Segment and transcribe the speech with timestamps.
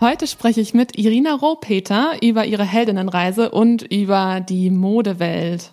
[0.00, 5.72] Heute spreche ich mit Irina Rohpeter über ihre Heldinnenreise und über die Modewelt.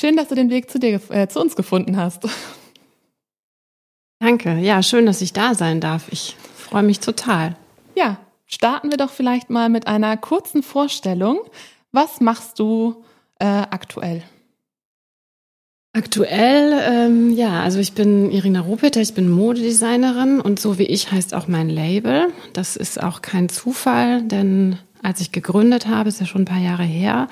[0.00, 2.26] Schön, dass du den Weg zu dir, äh, zu uns gefunden hast.
[4.18, 4.58] Danke.
[4.58, 6.08] Ja, schön, dass ich da sein darf.
[6.10, 7.54] Ich freue mich total.
[7.94, 11.38] Ja, starten wir doch vielleicht mal mit einer kurzen Vorstellung.
[11.92, 13.04] Was machst du
[13.38, 14.24] äh, aktuell?
[15.96, 21.12] Aktuell, ähm, ja, also ich bin Irina Rupeter, ich bin Modedesignerin und so wie ich
[21.12, 22.32] heißt auch mein Label.
[22.52, 26.58] Das ist auch kein Zufall, denn als ich gegründet habe, ist ja schon ein paar
[26.58, 27.28] Jahre her,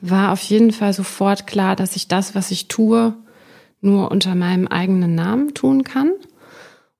[0.00, 3.14] war auf jeden Fall sofort klar, dass ich das, was ich tue,
[3.80, 6.12] nur unter meinem eigenen Namen tun kann.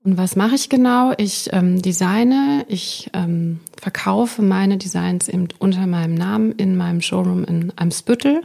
[0.02, 1.12] Und was mache ich genau?
[1.16, 7.44] Ich ähm, designe, ich ähm, verkaufe meine Designs eben unter meinem Namen in meinem Showroom
[7.44, 8.42] in Eimsbüttel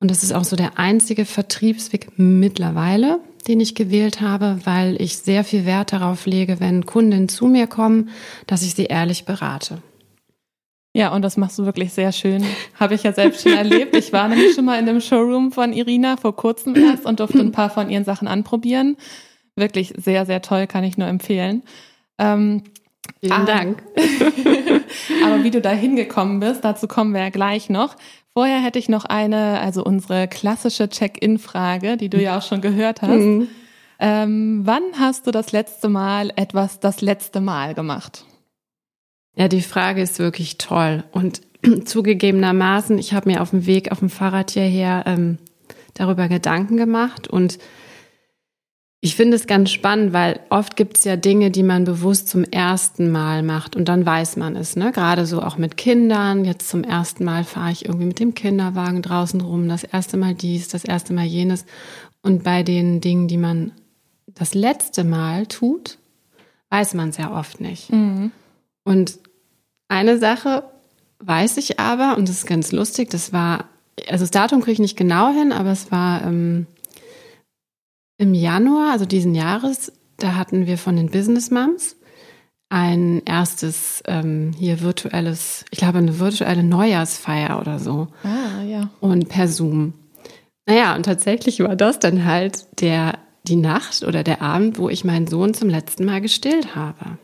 [0.00, 5.18] und das ist auch so der einzige Vertriebsweg mittlerweile, den ich gewählt habe, weil ich
[5.18, 8.10] sehr viel Wert darauf lege, wenn Kunden zu mir kommen,
[8.46, 9.82] dass ich sie ehrlich berate.
[10.92, 12.42] Ja, und das machst du wirklich sehr schön.
[12.80, 13.94] Habe ich ja selbst schon erlebt.
[13.94, 17.38] Ich war nämlich schon mal in dem Showroom von Irina vor kurzem erst und durfte
[17.38, 18.96] ein paar von ihren Sachen anprobieren.
[19.56, 21.62] Wirklich sehr, sehr toll, kann ich nur empfehlen.
[22.18, 22.62] Ähm,
[23.20, 23.82] Vielen ah, Dank.
[25.24, 27.96] aber wie du da hingekommen bist, dazu kommen wir ja gleich noch.
[28.32, 33.02] Vorher hätte ich noch eine, also unsere klassische Check-in-Frage, die du ja auch schon gehört
[33.02, 33.20] hast.
[33.20, 33.48] Mhm.
[33.98, 38.26] Ähm, wann hast du das letzte Mal etwas das letzte Mal gemacht?
[39.36, 41.04] Ja, die Frage ist wirklich toll.
[41.12, 41.40] Und
[41.84, 45.38] zugegebenermaßen, ich habe mir auf dem Weg auf dem Fahrrad hierher ähm,
[45.94, 47.58] darüber Gedanken gemacht und
[49.00, 52.44] ich finde es ganz spannend, weil oft gibt es ja Dinge, die man bewusst zum
[52.44, 54.74] ersten Mal macht und dann weiß man es.
[54.74, 54.90] Ne?
[54.90, 56.44] Gerade so auch mit Kindern.
[56.44, 59.68] Jetzt zum ersten Mal fahre ich irgendwie mit dem Kinderwagen draußen rum.
[59.68, 61.66] Das erste Mal dies, das erste Mal jenes.
[62.22, 63.72] Und bei den Dingen, die man
[64.26, 65.98] das letzte Mal tut,
[66.70, 67.92] weiß man ja oft nicht.
[67.92, 68.32] Mhm.
[68.82, 69.18] Und
[69.88, 70.64] eine Sache
[71.20, 73.66] weiß ich aber, und das ist ganz lustig, das war,
[74.08, 76.66] also das Datum kriege ich nicht genau hin, aber es war ähm,
[78.18, 81.96] im Januar, also diesen Jahres, da hatten wir von den Business Moms
[82.68, 88.08] ein erstes ähm, hier virtuelles, ich glaube eine virtuelle Neujahrsfeier oder so.
[88.24, 88.90] Ah, ja.
[89.00, 89.94] Und per Zoom.
[90.66, 95.04] Naja, und tatsächlich war das dann halt der, die Nacht oder der Abend, wo ich
[95.04, 97.18] meinen Sohn zum letzten Mal gestillt habe.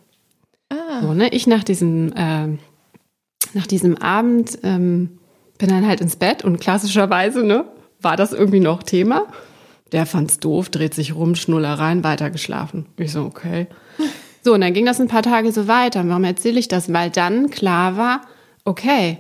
[0.69, 1.03] Ah.
[1.03, 1.29] So, ne?
[1.31, 2.47] Ich nach diesem, äh,
[3.53, 5.19] nach diesem Abend ähm,
[5.59, 7.65] bin dann halt ins Bett und klassischerweise, ne,
[8.01, 9.27] war das irgendwie noch Thema.
[9.93, 12.87] Der fand's doof, dreht sich rum, Schnullereien, weitergeschlafen.
[12.97, 13.67] Ich so, okay.
[14.43, 16.03] So, und dann ging das ein paar Tage so weiter.
[16.09, 16.93] Warum erzähle ich das?
[16.93, 18.23] Weil dann klar war,
[18.65, 19.19] okay,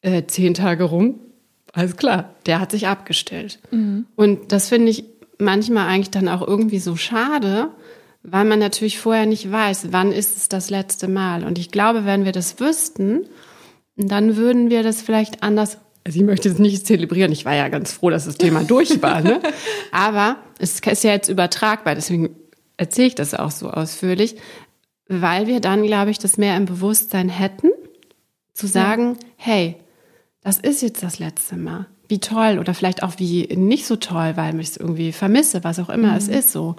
[0.00, 1.20] äh, zehn Tage rum,
[1.72, 3.58] alles klar, der hat sich abgestellt.
[3.70, 4.06] Mhm.
[4.14, 5.04] Und das finde ich
[5.38, 7.70] manchmal eigentlich dann auch irgendwie so schade,
[8.22, 11.44] weil man natürlich vorher nicht weiß, wann ist es das letzte Mal.
[11.44, 13.26] Und ich glaube, wenn wir das wüssten,
[13.96, 17.32] dann würden wir das vielleicht anders also ich möchte es nicht zelebrieren.
[17.32, 19.22] Ich war ja ganz froh, dass das Thema durch war.
[19.22, 19.40] Ne?
[19.90, 21.94] Aber es ist ja jetzt übertragbar.
[21.94, 22.36] Deswegen
[22.76, 24.36] erzähle ich das auch so ausführlich,
[25.08, 27.70] weil wir dann, glaube ich, das mehr im Bewusstsein hätten,
[28.52, 29.26] zu sagen, ja.
[29.36, 29.76] hey,
[30.42, 31.86] das ist jetzt das letzte Mal.
[32.06, 35.78] Wie toll oder vielleicht auch wie nicht so toll, weil ich es irgendwie vermisse, was
[35.78, 36.18] auch immer mhm.
[36.18, 36.76] es ist so.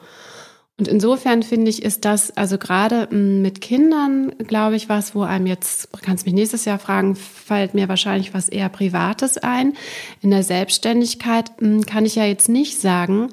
[0.77, 5.21] Und insofern finde ich, ist das, also gerade mm, mit Kindern, glaube ich, was, wo
[5.21, 9.73] einem jetzt, kannst mich nächstes Jahr fragen, fällt mir wahrscheinlich was eher Privates ein.
[10.21, 13.29] In der Selbstständigkeit mm, kann ich ja jetzt nicht sagen,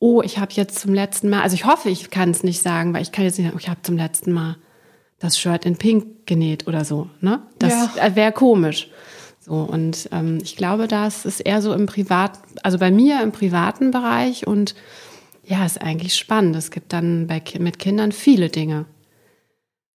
[0.00, 2.92] oh, ich habe jetzt zum letzten Mal, also ich hoffe, ich kann es nicht sagen,
[2.92, 4.56] weil ich kann jetzt nicht sagen, oh, ich habe zum letzten Mal
[5.20, 7.08] das Shirt in Pink genäht oder so.
[7.20, 7.40] Ne?
[7.60, 8.16] Das ja.
[8.16, 8.90] wäre komisch.
[9.38, 12.32] So, und ähm, ich glaube, das ist eher so im Privat,
[12.62, 14.74] also bei mir im privaten Bereich und
[15.50, 16.54] ja, ist eigentlich spannend.
[16.54, 18.86] Es gibt dann bei, mit Kindern viele Dinge.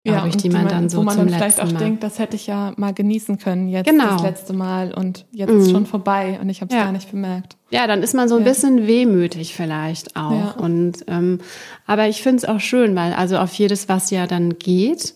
[0.05, 1.79] Ja, ich, die, man, man dann so wo man dann vielleicht auch mal.
[1.79, 4.15] denkt, das hätte ich ja mal genießen können, jetzt genau.
[4.15, 5.61] das letzte Mal und jetzt mhm.
[5.61, 6.85] ist schon vorbei und ich habe es ja.
[6.85, 7.57] gar nicht bemerkt.
[7.71, 8.49] Ja, dann ist man so ein ja.
[8.49, 10.33] bisschen wehmütig vielleicht auch.
[10.33, 10.51] Ja.
[10.59, 11.39] Und ähm,
[11.87, 15.15] aber ich finde es auch schön, weil also auf jedes, was ja dann geht,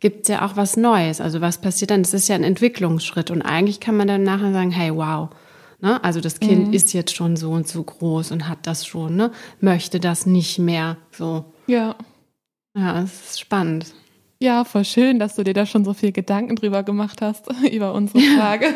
[0.00, 1.22] gibt es ja auch was Neues.
[1.22, 2.02] Also was passiert dann?
[2.02, 5.30] Es ist ja ein Entwicklungsschritt und eigentlich kann man dann nachher sagen, hey, wow,
[5.80, 6.02] Ne?
[6.02, 6.72] Also das Kind mhm.
[6.72, 9.30] ist jetzt schon so und so groß und hat das schon, ne?
[9.60, 11.44] möchte das nicht mehr so.
[11.66, 11.96] Ja.
[12.76, 13.92] Ja, es ist spannend.
[14.40, 17.92] Ja, voll schön, dass du dir da schon so viel Gedanken drüber gemacht hast, über
[17.92, 18.66] unsere Frage.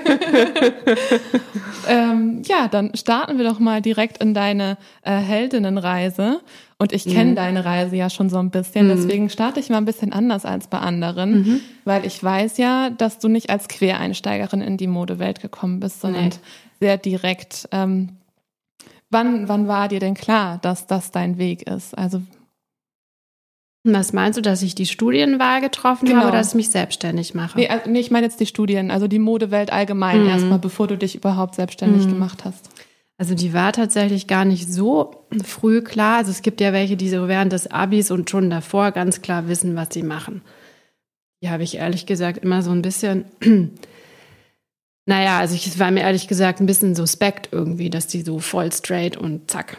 [1.88, 6.40] ähm, ja, dann starten wir doch mal direkt in deine äh, Heldinnenreise.
[6.82, 7.34] Und ich kenne mhm.
[7.36, 8.96] deine Reise ja schon so ein bisschen, mhm.
[8.96, 11.60] deswegen starte ich mal ein bisschen anders als bei anderen, mhm.
[11.84, 16.24] weil ich weiß ja, dass du nicht als Quereinsteigerin in die Modewelt gekommen bist, sondern
[16.24, 16.34] nee.
[16.80, 17.68] sehr direkt.
[17.70, 18.16] Ähm,
[19.10, 21.96] wann, wann war dir denn klar, dass das dein Weg ist?
[21.96, 22.20] Also
[23.84, 26.20] was meinst du, dass ich die Studienwahl getroffen genau.
[26.20, 27.58] habe oder dass ich mich selbstständig mache?
[27.58, 30.28] Nee, also, nee, ich meine jetzt die Studien, also die Modewelt allgemein mhm.
[30.28, 32.10] erstmal, bevor du dich überhaupt selbstständig mhm.
[32.10, 32.68] gemacht hast.
[33.22, 36.16] Also die war tatsächlich gar nicht so früh klar.
[36.16, 39.46] Also es gibt ja welche, die so während des Abis und schon davor ganz klar
[39.46, 40.42] wissen, was sie machen.
[41.40, 43.26] Die habe ich ehrlich gesagt immer so ein bisschen,
[45.06, 48.72] naja, also es war mir ehrlich gesagt ein bisschen suspekt irgendwie, dass die so voll
[48.72, 49.78] straight und zack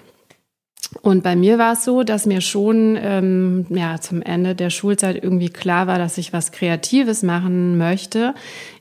[1.01, 5.21] und bei mir war es so, dass mir schon ähm, ja, zum Ende der Schulzeit
[5.21, 8.33] irgendwie klar war, dass ich was Kreatives machen möchte.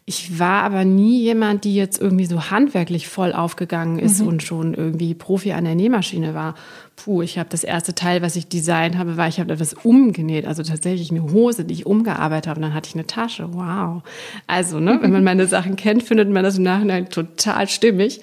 [0.05, 4.29] Ich war aber nie jemand, die jetzt irgendwie so handwerklich voll aufgegangen ist mhm.
[4.29, 6.57] und schon irgendwie Profi an der Nähmaschine war.
[6.97, 10.45] Puh, ich habe das erste Teil, was ich designt habe, war, ich habe etwas umgenäht.
[10.45, 12.59] Also tatsächlich eine Hose, die ich umgearbeitet habe.
[12.59, 13.55] Und dann hatte ich eine Tasche.
[13.55, 14.03] Wow.
[14.49, 18.23] Also, ne, wenn man meine Sachen kennt, findet man das im Nachhinein total stimmig.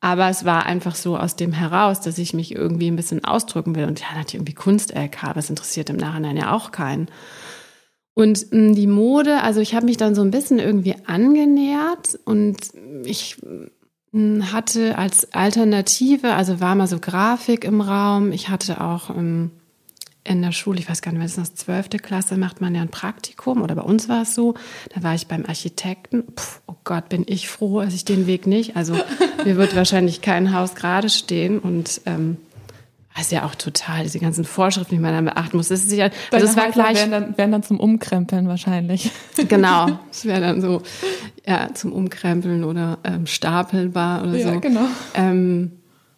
[0.00, 3.74] Aber es war einfach so aus dem heraus, dass ich mich irgendwie ein bisschen ausdrücken
[3.74, 3.86] will.
[3.86, 7.08] Und ja, natürlich irgendwie Kunst-LK, das interessiert im Nachhinein ja auch keinen.
[8.16, 12.56] Und hm, die Mode, also ich habe mich dann so ein bisschen irgendwie angenähert und
[13.04, 13.36] ich
[14.10, 18.32] hm, hatte als Alternative, also war mal so Grafik im Raum.
[18.32, 19.50] Ich hatte auch ähm,
[20.24, 22.80] in der Schule, ich weiß gar nicht, wenn es das zwölfte Klasse macht man ja
[22.80, 24.54] ein Praktikum oder bei uns war es so,
[24.94, 26.24] da war ich beim Architekten.
[26.34, 28.76] Puh, oh Gott, bin ich froh, dass ich den Weg nicht.
[28.76, 28.94] Also
[29.44, 32.38] mir wird wahrscheinlich kein Haus gerade stehen und ähm,
[33.20, 35.68] ist ja auch total, diese ganzen Vorschriften, die man dann beachten muss.
[35.68, 36.96] Das ist ja, also es war gleich.
[36.96, 39.10] Wären dann, wären dann zum Umkrempeln wahrscheinlich.
[39.48, 39.98] Genau.
[40.10, 40.82] Es wäre dann so,
[41.46, 44.52] ja, zum Umkrempeln oder ähm, stapelbar oder ja, so.
[44.54, 44.86] Ja, genau.
[45.14, 45.72] Ähm,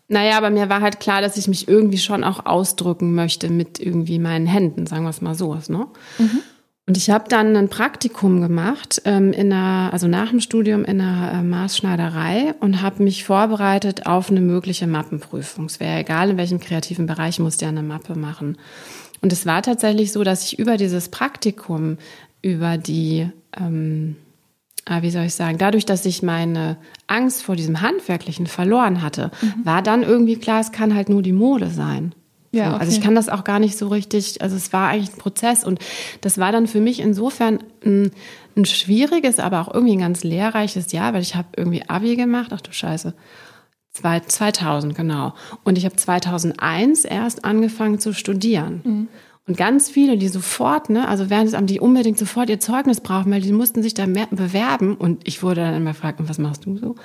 [0.09, 3.79] naja, aber mir war halt klar, dass ich mich irgendwie schon auch ausdrücken möchte mit
[3.79, 5.55] irgendwie meinen Händen, sagen wir es mal so.
[5.69, 5.87] Ne?
[6.19, 6.41] Mhm.
[6.89, 11.03] Und ich habe dann ein Praktikum gemacht, ähm, in einer, also nach dem Studium in
[11.03, 15.67] einer äh, Maßschneiderei und habe mich vorbereitet auf eine mögliche Mappenprüfung.
[15.67, 18.57] Es wäre egal, in welchem kreativen Bereich, musste ja eine Mappe machen.
[19.21, 21.99] Und es war tatsächlich so, dass ich über dieses Praktikum,
[22.41, 24.17] über die ähm,
[24.91, 29.31] Ah, wie soll ich sagen, dadurch, dass ich meine Angst vor diesem Handwerklichen verloren hatte,
[29.43, 29.67] mhm.
[29.67, 32.15] war dann irgendwie klar, es kann halt nur die Mode sein.
[32.51, 32.81] Ja, okay.
[32.81, 35.65] Also ich kann das auch gar nicht so richtig, also es war eigentlich ein Prozess
[35.65, 35.79] und
[36.23, 38.11] das war dann für mich insofern ein,
[38.57, 42.51] ein schwieriges, aber auch irgendwie ein ganz lehrreiches Jahr, weil ich habe irgendwie Abi gemacht,
[42.55, 43.15] ach du Scheiße,
[43.93, 45.35] 2000 genau.
[45.65, 48.81] Und ich habe 2001 erst angefangen zu studieren.
[48.85, 49.09] Mhm.
[49.47, 53.33] Und ganz viele, die sofort, ne, also während es die unbedingt sofort ihr Zeugnis brauchen,
[53.33, 54.95] weil die mussten sich da bewerben.
[54.95, 56.97] Und ich wurde dann immer gefragt, was machst du so?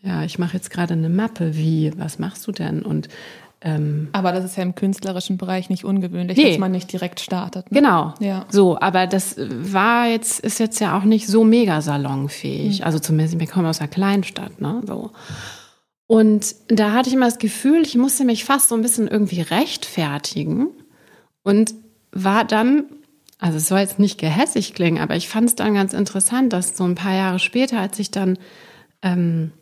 [0.00, 1.54] Ja, ich mache jetzt gerade eine Mappe.
[1.54, 1.92] Wie?
[1.98, 2.82] Was machst du denn?
[2.82, 3.08] Und
[3.64, 6.50] ähm, aber das ist ja im künstlerischen Bereich nicht ungewöhnlich, nee.
[6.50, 7.70] dass man nicht direkt startet.
[7.70, 7.78] Ne?
[7.78, 8.12] Genau.
[8.18, 8.44] Ja.
[8.50, 12.80] So, aber das war jetzt, ist jetzt ja auch nicht so mega salonfähig.
[12.80, 12.84] Mhm.
[12.84, 14.80] Also zumindest, wir kommen aus einer Kleinstadt, ne?
[14.86, 15.12] So.
[16.08, 19.40] Und da hatte ich immer das Gefühl, ich musste mich fast so ein bisschen irgendwie
[19.40, 20.68] rechtfertigen.
[21.44, 21.74] Und
[22.12, 22.84] war dann,
[23.38, 26.76] also es soll jetzt nicht gehässig klingen, aber ich fand es dann ganz interessant, dass
[26.76, 28.38] so ein paar Jahre später, als ich dann
[29.02, 29.52] ähm,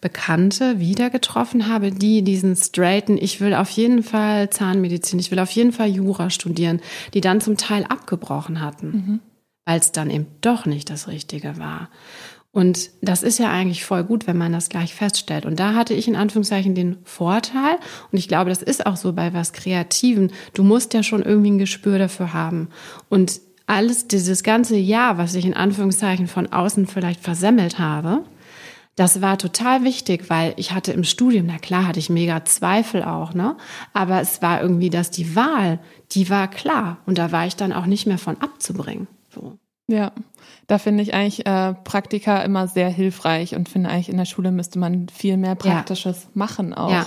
[0.00, 5.38] Bekannte wieder getroffen habe, die diesen straighten, ich will auf jeden Fall Zahnmedizin, ich will
[5.38, 6.80] auf jeden Fall Jura studieren,
[7.12, 9.20] die dann zum Teil abgebrochen hatten, mhm.
[9.66, 11.90] weil es dann eben doch nicht das Richtige war.
[12.52, 15.46] Und das ist ja eigentlich voll gut, wenn man das gleich feststellt.
[15.46, 17.76] Und da hatte ich in Anführungszeichen den Vorteil.
[18.10, 20.32] Und ich glaube, das ist auch so bei was Kreativen.
[20.52, 22.68] Du musst ja schon irgendwie ein Gespür dafür haben.
[23.08, 28.24] Und alles, dieses ganze Jahr, was ich in Anführungszeichen von außen vielleicht versemmelt habe,
[29.00, 33.02] das war total wichtig, weil ich hatte im Studium, na klar, hatte ich mega Zweifel
[33.02, 33.56] auch, ne?
[33.94, 35.78] Aber es war irgendwie, dass die Wahl,
[36.12, 36.98] die war klar.
[37.06, 39.08] Und da war ich dann auch nicht mehr von abzubringen.
[39.34, 39.56] So.
[39.88, 40.12] Ja,
[40.66, 44.52] da finde ich eigentlich äh, Praktika immer sehr hilfreich und finde eigentlich in der Schule
[44.52, 46.30] müsste man viel mehr Praktisches ja.
[46.34, 46.92] machen auch.
[46.92, 47.06] Ja.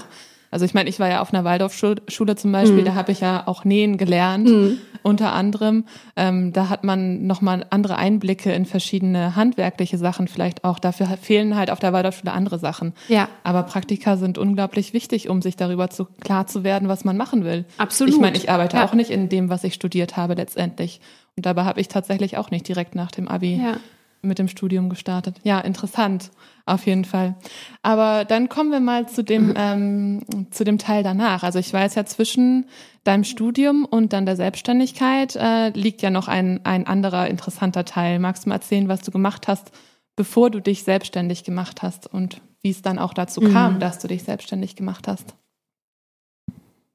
[0.54, 2.86] Also ich meine, ich war ja auf einer Waldorfschule zum Beispiel, mhm.
[2.86, 4.78] da habe ich ja auch nähen gelernt, mhm.
[5.02, 5.86] unter anderem.
[6.16, 10.78] Ähm, da hat man nochmal andere Einblicke in verschiedene handwerkliche Sachen vielleicht auch.
[10.78, 12.94] Dafür fehlen halt auf der Waldorfschule andere Sachen.
[13.08, 13.30] Ja.
[13.44, 17.44] Aber Praktika sind unglaublich wichtig, um sich darüber zu, klar zu werden, was man machen
[17.44, 17.66] will.
[17.78, 18.14] Absolut.
[18.14, 18.86] Ich meine, ich arbeite ja.
[18.86, 21.02] auch nicht in dem, was ich studiert habe letztendlich.
[21.36, 23.78] Und dabei habe ich tatsächlich auch nicht direkt nach dem Abi ja.
[24.24, 25.38] Mit dem Studium gestartet.
[25.44, 26.32] Ja, interessant,
[26.66, 27.36] auf jeden Fall.
[27.82, 31.44] Aber dann kommen wir mal zu dem, ähm, zu dem Teil danach.
[31.44, 32.66] Also ich weiß ja, zwischen
[33.04, 38.20] deinem Studium und dann der Selbstständigkeit äh, liegt ja noch ein, ein anderer interessanter Teil.
[38.20, 39.72] Magst du mal erzählen, was du gemacht hast,
[40.16, 43.80] bevor du dich selbstständig gemacht hast und wie es dann auch dazu kam, mhm.
[43.80, 45.36] dass du dich selbstständig gemacht hast?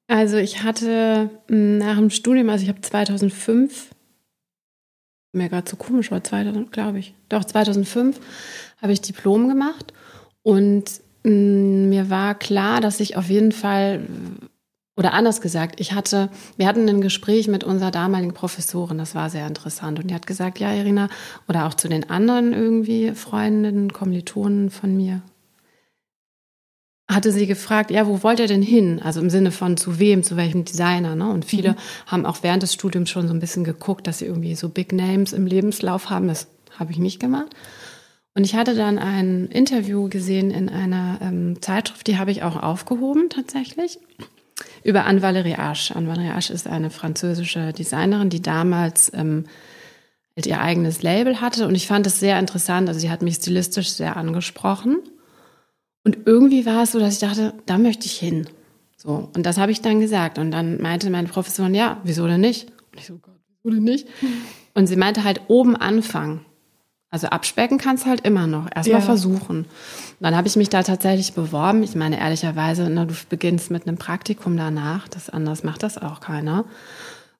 [0.06, 3.90] Also ich hatte nach dem Studium, also ich habe 2005
[5.38, 7.14] mir gerade so komisch war, 2000, glaube ich.
[7.28, 8.20] Doch, 2005
[8.82, 9.92] habe ich Diplom gemacht
[10.42, 10.84] und
[11.24, 14.06] mh, mm, mir war klar, dass ich auf jeden Fall,
[14.96, 19.30] oder anders gesagt, ich hatte, wir hatten ein Gespräch mit unserer damaligen Professorin, das war
[19.30, 21.08] sehr interessant und die hat gesagt, ja, Irina,
[21.48, 25.22] oder auch zu den anderen irgendwie Freundinnen, Kommilitonen von mir,
[27.08, 29.00] hatte sie gefragt, ja, wo wollt ihr denn hin?
[29.02, 31.16] Also im Sinne von zu wem, zu welchem Designer.
[31.16, 31.30] Ne?
[31.30, 31.76] Und viele mhm.
[32.06, 34.92] haben auch während des Studiums schon so ein bisschen geguckt, dass sie irgendwie so Big
[34.92, 36.28] Names im Lebenslauf haben.
[36.28, 36.48] Das
[36.78, 37.48] habe ich nicht gemacht.
[38.34, 42.62] Und ich hatte dann ein Interview gesehen in einer ähm, Zeitschrift, die habe ich auch
[42.62, 43.98] aufgehoben tatsächlich,
[44.84, 45.90] über Anne-Valérie Asch.
[45.90, 49.46] Anne-Valérie Asch ist eine französische Designerin, die damals ähm,
[50.36, 51.66] halt ihr eigenes Label hatte.
[51.66, 52.88] Und ich fand es sehr interessant.
[52.88, 54.98] Also sie hat mich stilistisch sehr angesprochen.
[56.04, 58.46] Und irgendwie war es so, dass ich dachte, da möchte ich hin.
[58.96, 59.30] So.
[59.34, 60.38] Und das habe ich dann gesagt.
[60.38, 62.68] Und dann meinte meine Professorin, ja, wieso denn nicht?
[62.92, 64.08] Und ich so, Gott, wieso denn nicht?
[64.74, 66.44] Und sie meinte halt oben anfangen.
[67.10, 68.68] Also abspecken kannst halt immer noch.
[68.74, 69.04] Erstmal ja.
[69.06, 69.60] versuchen.
[69.60, 69.66] Und
[70.20, 71.82] dann habe ich mich da tatsächlich beworben.
[71.82, 75.08] Ich meine, ehrlicherweise, na, du beginnst mit einem Praktikum danach.
[75.08, 76.64] Das anders macht das auch keiner.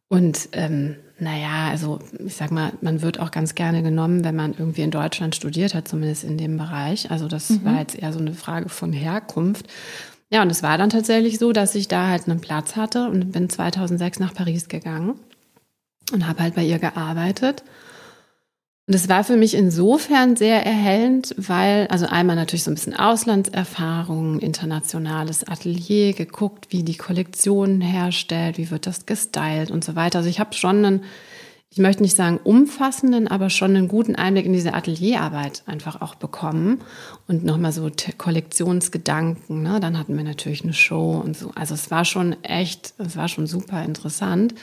[0.09, 4.55] Und ähm, naja, also ich sag mal, man wird auch ganz gerne genommen, wenn man
[4.57, 7.11] irgendwie in Deutschland studiert hat, zumindest in dem Bereich.
[7.11, 7.65] Also das mhm.
[7.65, 9.67] war jetzt eher so eine Frage von Herkunft.
[10.31, 13.33] Ja, und es war dann tatsächlich so, dass ich da halt einen Platz hatte und
[13.33, 15.19] bin 2006 nach Paris gegangen
[16.13, 17.65] und habe halt bei ihr gearbeitet.
[18.89, 22.97] Und es war für mich insofern sehr erhellend, weil, also einmal natürlich so ein bisschen
[22.97, 30.21] Auslandserfahrung, internationales Atelier, geguckt, wie die Kollektion herstellt, wie wird das gestylt und so weiter.
[30.21, 31.05] Also ich habe schon einen,
[31.71, 36.15] ich möchte nicht sagen umfassenden, aber schon einen guten Einblick in diese Atelierarbeit einfach auch
[36.15, 36.81] bekommen
[37.27, 39.65] und nochmal so Kollektionsgedanken.
[39.65, 39.81] Ne?
[39.81, 41.51] Dann hatten wir natürlich eine Show und so.
[41.55, 44.55] Also es war schon echt, es war schon super interessant.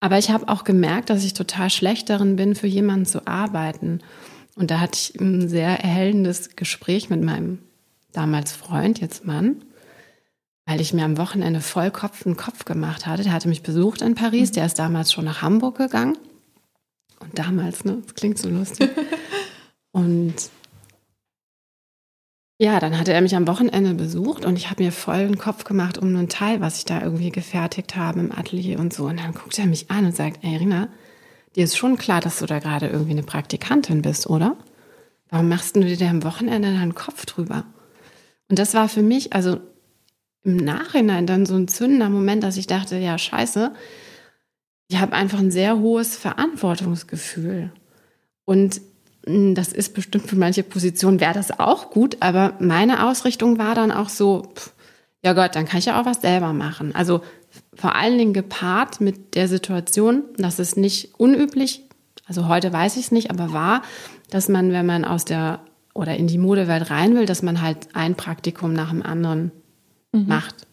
[0.00, 4.00] Aber ich habe auch gemerkt, dass ich total schlecht darin bin, für jemanden zu arbeiten.
[4.54, 7.58] Und da hatte ich ein sehr erhellendes Gespräch mit meinem
[8.12, 9.64] damals Freund, jetzt Mann,
[10.66, 13.22] weil ich mir am Wochenende voll Kopf einen Kopf gemacht hatte.
[13.22, 16.16] Der hatte mich besucht in Paris, der ist damals schon nach Hamburg gegangen.
[17.20, 18.90] Und damals, ne, das klingt so lustig.
[19.92, 20.34] Und
[22.60, 25.62] ja, dann hatte er mich am Wochenende besucht und ich habe mir voll den Kopf
[25.62, 29.06] gemacht um einen Teil, was ich da irgendwie gefertigt habe im Atelier und so.
[29.06, 30.88] Und dann guckt er mich an und sagt, ey Rina,
[31.54, 34.56] dir ist schon klar, dass du da gerade irgendwie eine Praktikantin bist, oder?
[35.30, 37.64] Warum machst du dir da am Wochenende deinen Kopf drüber?
[38.48, 39.60] Und das war für mich, also
[40.42, 43.72] im Nachhinein dann so ein zündender Moment, dass ich dachte, ja, scheiße,
[44.88, 47.70] ich habe einfach ein sehr hohes Verantwortungsgefühl.
[48.46, 48.80] Und
[49.54, 53.92] das ist bestimmt für manche Positionen wäre das auch gut, aber meine Ausrichtung war dann
[53.92, 54.72] auch so, pff,
[55.22, 56.94] ja Gott, dann kann ich ja auch was selber machen.
[56.94, 57.22] Also
[57.74, 61.82] vor allen Dingen gepaart mit der Situation, dass es nicht unüblich,
[62.26, 63.82] also heute weiß ich es nicht, aber war,
[64.30, 65.60] dass man, wenn man aus der
[65.94, 69.50] oder in die Modewelt rein will, dass man halt ein Praktikum nach dem anderen
[70.12, 70.26] mhm.
[70.28, 70.67] macht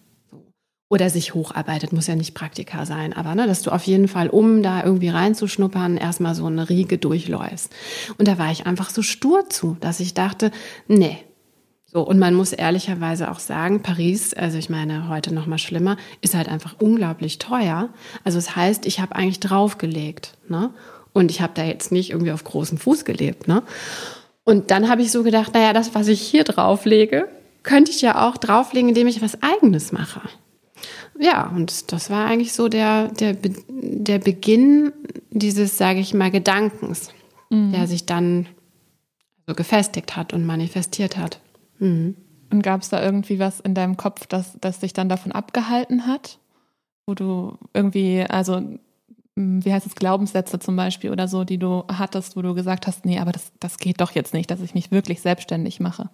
[0.88, 4.30] oder sich hocharbeitet, muss ja nicht Praktika sein, aber ne, dass du auf jeden Fall,
[4.30, 7.74] um da irgendwie reinzuschnuppern, erstmal so eine Riege durchläufst.
[8.18, 10.52] Und da war ich einfach so stur zu, dass ich dachte,
[10.88, 11.18] nee.
[11.86, 15.98] So, und man muss ehrlicherweise auch sagen, Paris, also ich meine, heute noch mal schlimmer,
[16.22, 17.90] ist halt einfach unglaublich teuer.
[18.24, 20.72] Also das heißt, ich habe eigentlich draufgelegt, ne?
[21.14, 23.64] Und ich habe da jetzt nicht irgendwie auf großem Fuß gelebt, ne?
[24.44, 27.30] Und dann habe ich so gedacht, naja, das, was ich hier drauflege,
[27.64, 30.22] könnte ich ja auch drauflegen, indem ich was Eigenes mache.
[31.20, 33.38] Ja, und das war eigentlich so der, der,
[33.70, 34.92] der Beginn
[35.32, 37.14] dieses, sage ich mal, Gedankens,
[37.50, 37.72] mhm.
[37.72, 38.48] der sich dann
[39.48, 41.40] so gefestigt hat und manifestiert hat.
[41.80, 42.16] Mhm.
[42.52, 46.06] Und gab es da irgendwie was in deinem Kopf, das, das dich dann davon abgehalten
[46.06, 46.40] hat?
[47.08, 48.62] Wo du irgendwie, also
[49.36, 53.06] wie heißt es, Glaubenssätze zum Beispiel oder so, die du hattest, wo du gesagt hast,
[53.06, 56.10] nee, aber das, das geht doch jetzt nicht, dass ich mich wirklich selbstständig mache?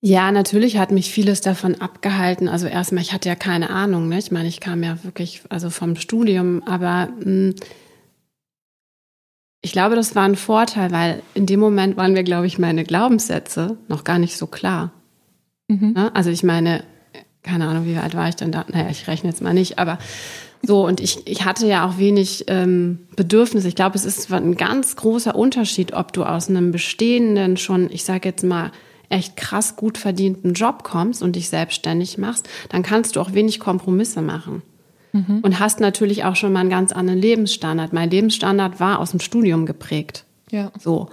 [0.00, 2.48] Ja, natürlich hat mich vieles davon abgehalten.
[2.48, 4.08] Also erstmal, ich hatte ja keine Ahnung.
[4.08, 4.18] Ne?
[4.18, 7.54] Ich meine, ich kam ja wirklich also vom Studium, aber mh, hm,
[9.60, 12.84] ich glaube, das war ein Vorteil, weil in dem Moment waren mir, glaube ich, meine
[12.84, 14.92] Glaubenssätze noch gar nicht so klar.
[15.66, 15.94] Mhm.
[15.94, 16.14] Ne?
[16.14, 16.84] Also ich meine,
[17.42, 18.64] keine Ahnung, wie alt war ich denn da?
[18.68, 19.98] Naja, ich rechne jetzt mal nicht, aber
[20.62, 23.68] so, und ich, ich hatte ja auch wenig ähm, Bedürfnisse.
[23.68, 28.04] Ich glaube, es ist ein ganz großer Unterschied, ob du aus einem bestehenden, schon, ich
[28.04, 28.72] sage jetzt mal,
[29.08, 33.60] echt krass gut verdienten Job kommst und dich selbstständig machst, dann kannst du auch wenig
[33.60, 34.62] Kompromisse machen.
[35.12, 35.40] Mhm.
[35.42, 37.92] Und hast natürlich auch schon mal einen ganz anderen Lebensstandard.
[37.92, 40.24] Mein Lebensstandard war aus dem Studium geprägt.
[40.50, 40.70] Ja.
[40.78, 41.08] So.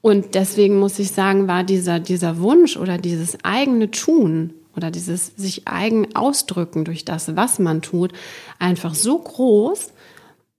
[0.00, 5.32] Und deswegen muss ich sagen, war dieser, dieser Wunsch oder dieses eigene Tun oder dieses
[5.36, 8.12] sich eigen ausdrücken durch das, was man tut,
[8.58, 9.92] einfach so groß,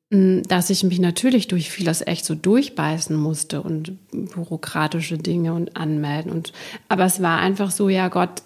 [0.10, 6.32] dass ich mich natürlich durch vieles echt so durchbeißen musste und bürokratische Dinge und anmelden
[6.32, 6.54] und
[6.88, 8.42] aber es war einfach so ja Gott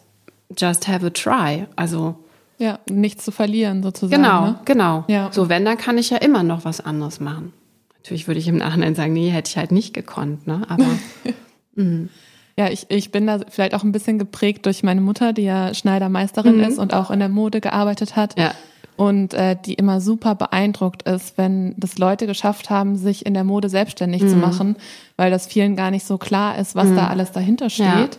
[0.58, 2.15] just have a try also
[2.58, 4.60] ja nichts zu verlieren sozusagen genau ne?
[4.65, 5.30] genau ja.
[5.32, 7.53] so wenn dann kann ich ja immer noch was anderes machen
[7.98, 10.88] natürlich würde ich im Nachhinein sagen nee hätte ich halt nicht gekonnt ne aber
[11.75, 12.10] hm.
[12.58, 15.74] Ja, ich, ich bin da vielleicht auch ein bisschen geprägt durch meine Mutter, die ja
[15.74, 16.63] Schneidermeisterin mhm.
[16.63, 18.38] ist und auch in der Mode gearbeitet hat.
[18.38, 18.53] Ja.
[19.01, 23.43] Und äh, die immer super beeindruckt ist, wenn das Leute geschafft haben, sich in der
[23.43, 24.29] Mode selbstständig mhm.
[24.29, 24.75] zu machen,
[25.17, 26.98] weil das vielen gar nicht so klar ist, was mhm.
[26.98, 27.88] da alles dahinter steht.
[27.88, 28.10] Ja.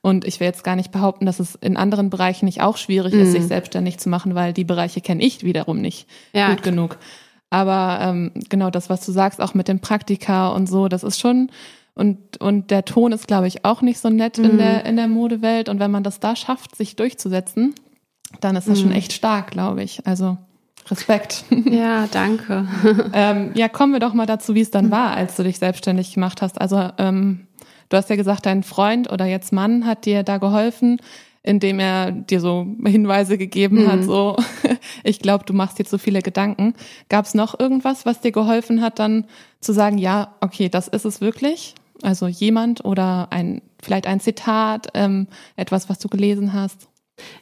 [0.00, 3.14] Und ich will jetzt gar nicht behaupten, dass es in anderen Bereichen nicht auch schwierig
[3.14, 3.32] ist, mhm.
[3.32, 6.50] sich selbstständig zu machen, weil die Bereiche kenne ich wiederum nicht ja.
[6.50, 6.98] gut genug.
[7.50, 11.20] Aber ähm, genau das, was du sagst, auch mit den Praktika und so, das ist
[11.20, 11.48] schon
[11.94, 14.44] und, und der Ton ist, glaube ich, auch nicht so nett mhm.
[14.44, 15.68] in, der, in der Modewelt.
[15.68, 17.72] Und wenn man das da schafft, sich durchzusetzen,
[18.40, 18.82] dann ist das mhm.
[18.82, 20.06] schon echt stark, glaube ich.
[20.06, 20.38] Also
[20.90, 21.44] Respekt.
[21.70, 22.68] Ja, danke.
[23.12, 26.14] ähm, ja, kommen wir doch mal dazu, wie es dann war, als du dich selbstständig
[26.14, 26.60] gemacht hast.
[26.60, 27.46] Also ähm,
[27.88, 30.98] du hast ja gesagt, dein Freund oder jetzt Mann hat dir da geholfen,
[31.42, 33.92] indem er dir so Hinweise gegeben mhm.
[33.92, 34.36] hat, so
[35.04, 36.74] ich glaube, du machst dir zu viele Gedanken.
[37.08, 39.24] Gab es noch irgendwas, was dir geholfen hat, dann
[39.60, 41.74] zu sagen, ja, okay, das ist es wirklich?
[42.02, 46.88] Also jemand oder ein, vielleicht ein Zitat, ähm, etwas, was du gelesen hast?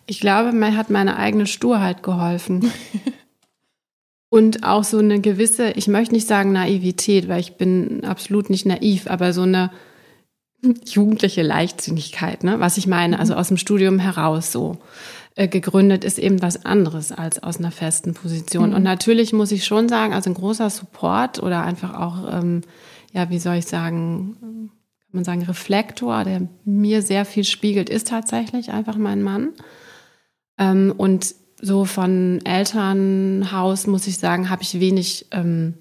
[0.07, 2.71] Ich glaube, mir hat meine eigene Sturheit geholfen.
[4.31, 8.65] Und auch so eine gewisse, ich möchte nicht sagen Naivität, weil ich bin absolut nicht
[8.65, 9.71] naiv, aber so eine
[10.87, 12.59] jugendliche Leichtsinnigkeit, ne?
[12.59, 14.79] Was ich meine, also aus dem Studium heraus so
[15.35, 18.71] äh, gegründet ist eben was anderes als aus einer festen Position.
[18.71, 18.77] Mhm.
[18.77, 22.63] Und natürlich muss ich schon sagen, also ein großer Support oder einfach auch ähm,
[23.13, 24.71] ja, wie soll ich sagen,
[25.13, 29.51] kann man sagen, Reflektor, der mir sehr viel spiegelt, ist tatsächlich einfach mein Mann.
[30.57, 35.75] Ähm, und so von Elternhaus, muss ich sagen, habe ich wenig ähm,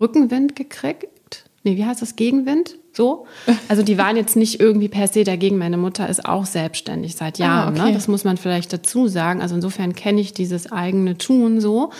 [0.00, 1.50] Rückenwind gekriegt.
[1.64, 2.14] Nee, wie heißt das?
[2.14, 2.78] Gegenwind?
[2.92, 3.26] So.
[3.68, 5.58] Also die waren jetzt nicht irgendwie per se dagegen.
[5.58, 7.76] Meine Mutter ist auch selbstständig seit ah, Jahren.
[7.76, 7.90] Ah, okay.
[7.90, 7.94] ne?
[7.94, 9.40] Das muss man vielleicht dazu sagen.
[9.40, 11.90] Also insofern kenne ich dieses eigene Tun so.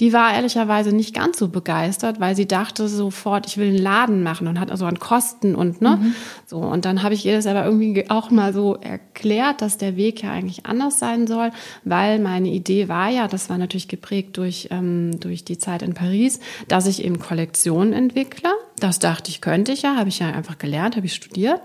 [0.00, 4.22] Die war ehrlicherweise nicht ganz so begeistert, weil sie dachte sofort, ich will einen Laden
[4.22, 5.98] machen und hat also an Kosten und ne.
[6.00, 6.14] Mhm.
[6.46, 6.56] So.
[6.58, 10.22] Und dann habe ich ihr das aber irgendwie auch mal so erklärt, dass der Weg
[10.22, 11.50] ja eigentlich anders sein soll,
[11.84, 15.92] weil meine Idee war ja, das war natürlich geprägt durch, ähm, durch die Zeit in
[15.92, 18.50] Paris, dass ich eben Kollektionen entwickle.
[18.80, 21.60] Das dachte ich, könnte ich ja, habe ich ja einfach gelernt, habe ich studiert.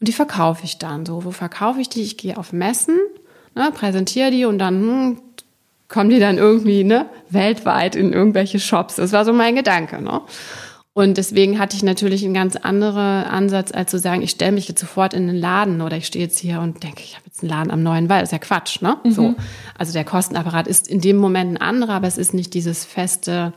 [0.00, 1.24] Und die verkaufe ich dann so.
[1.24, 2.02] Wo verkaufe ich die?
[2.02, 2.98] Ich gehe auf Messen,
[3.54, 5.18] ne, präsentiere die und dann hm,
[5.88, 8.96] kommen die dann irgendwie ne, weltweit in irgendwelche Shops.
[8.96, 10.02] Das war so mein Gedanke.
[10.02, 10.22] Ne?
[10.96, 14.68] Und deswegen hatte ich natürlich einen ganz anderen Ansatz, als zu sagen, ich stelle mich
[14.68, 17.42] jetzt sofort in den Laden oder ich stehe jetzt hier und denke, ich habe jetzt
[17.42, 18.22] einen Laden am neuen Wald.
[18.22, 18.96] Das ist ja Quatsch, ne?
[19.02, 19.10] Mhm.
[19.10, 19.34] So.
[19.76, 23.52] Also der Kostenapparat ist in dem Moment ein anderer, aber es ist nicht dieses feste,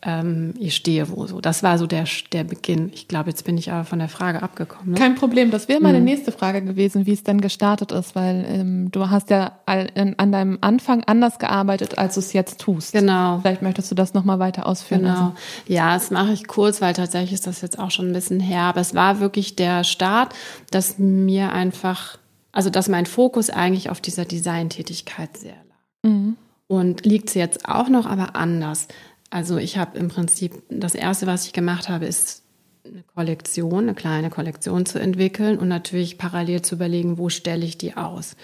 [0.00, 1.40] ähm, ich stehe wo so.
[1.40, 2.90] Das war so der, der Beginn.
[2.94, 4.92] Ich glaube, jetzt bin ich aber von der Frage abgekommen.
[4.92, 4.98] Ne?
[4.98, 5.50] Kein Problem.
[5.50, 6.04] Das wäre meine mhm.
[6.04, 10.58] nächste Frage gewesen, wie es denn gestartet ist, weil ähm, du hast ja an deinem
[10.60, 12.92] Anfang anders gearbeitet, als du es jetzt tust.
[12.92, 13.40] Genau.
[13.40, 15.02] Vielleicht möchtest du das nochmal weiter ausführen.
[15.02, 15.14] Genau.
[15.14, 15.32] Also.
[15.66, 18.62] Ja, das mache ich kurz, weil tatsächlich ist das jetzt auch schon ein bisschen her.
[18.62, 20.32] Aber es war wirklich der Start,
[20.70, 22.18] dass mir einfach,
[22.52, 26.10] also dass mein Fokus eigentlich auf dieser Designtätigkeit sehr lag.
[26.10, 26.36] Mhm.
[26.68, 28.88] Und liegt es jetzt auch noch, aber anders.
[29.30, 32.44] Also ich habe im Prinzip, das Erste, was ich gemacht habe, ist
[32.84, 37.76] eine Kollektion, eine kleine Kollektion zu entwickeln und natürlich parallel zu überlegen, wo stelle ich
[37.76, 38.36] die aus.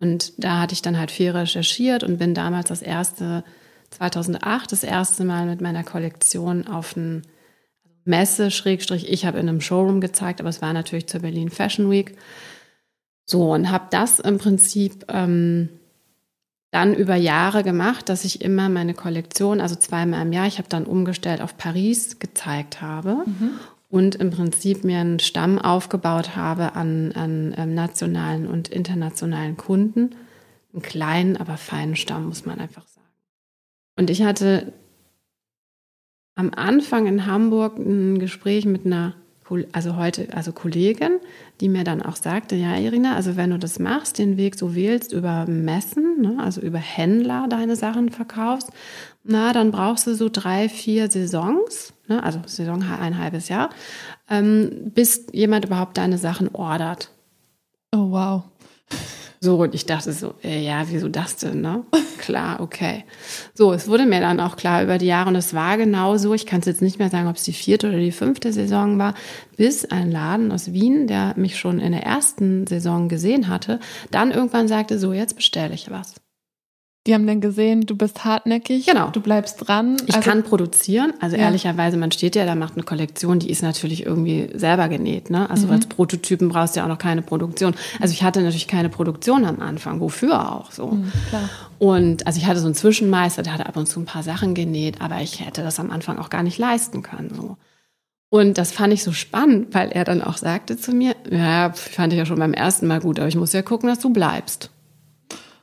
[0.00, 3.44] Und da hatte ich dann halt viel recherchiert und bin damals das erste,
[3.90, 7.22] 2008, das erste Mal mit meiner Kollektion auf ein
[8.04, 11.90] Messe, Schrägstrich, ich habe in einem Showroom gezeigt, aber es war natürlich zur Berlin Fashion
[11.90, 12.16] Week.
[13.24, 15.70] So, und habe das im Prinzip ähm,
[16.74, 20.68] dann über Jahre gemacht, dass ich immer meine Kollektion, also zweimal im Jahr, ich habe
[20.68, 23.50] dann umgestellt auf Paris, gezeigt habe mhm.
[23.90, 30.16] und im Prinzip mir einen Stamm aufgebaut habe an, an ähm, nationalen und internationalen Kunden.
[30.72, 33.06] Einen kleinen, aber feinen Stamm, muss man einfach sagen.
[33.96, 34.72] Und ich hatte
[36.34, 39.14] am Anfang in Hamburg ein Gespräch mit einer
[39.72, 41.20] also heute, also Kollegin,
[41.60, 44.74] die mir dann auch sagte, ja, Irina, also wenn du das machst, den Weg so
[44.74, 48.70] wählst über Messen, ne, also über Händler deine Sachen verkaufst,
[49.22, 53.70] na, dann brauchst du so drei, vier Saisons, ne, also Saison ein halbes Jahr,
[54.30, 57.10] ähm, bis jemand überhaupt deine Sachen ordert.
[57.92, 58.44] Oh, wow.
[59.44, 61.84] So, und ich dachte so, äh, ja, wieso das denn, ne?
[62.18, 63.04] Klar, okay.
[63.52, 66.32] So, es wurde mir dann auch klar über die Jahre und es war genau so,
[66.32, 68.98] ich kann es jetzt nicht mehr sagen, ob es die vierte oder die fünfte Saison
[68.98, 69.12] war,
[69.58, 73.80] bis ein Laden aus Wien, der mich schon in der ersten Saison gesehen hatte,
[74.10, 76.14] dann irgendwann sagte, so, jetzt bestelle ich was.
[77.06, 79.10] Die haben dann gesehen, du bist hartnäckig, genau.
[79.10, 79.98] du bleibst dran.
[80.06, 81.12] Ich also, kann produzieren.
[81.20, 81.42] Also ja.
[81.42, 85.28] ehrlicherweise, man steht ja, da macht eine Kollektion, die ist natürlich irgendwie selber genäht.
[85.28, 85.50] Ne?
[85.50, 85.74] Also mhm.
[85.74, 87.74] als Prototypen brauchst du ja auch noch keine Produktion.
[88.00, 90.00] Also ich hatte natürlich keine Produktion am Anfang.
[90.00, 90.92] Wofür auch so?
[90.92, 91.12] Mhm,
[91.78, 94.54] und also ich hatte so einen Zwischenmeister, der hatte ab und zu ein paar Sachen
[94.54, 97.34] genäht, aber ich hätte das am Anfang auch gar nicht leisten können.
[97.34, 97.58] So.
[98.30, 102.14] Und das fand ich so spannend, weil er dann auch sagte zu mir, ja, fand
[102.14, 104.70] ich ja schon beim ersten Mal gut, aber ich muss ja gucken, dass du bleibst.